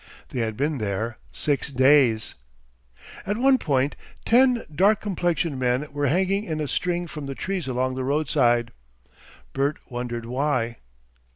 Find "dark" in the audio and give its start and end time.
4.73-4.99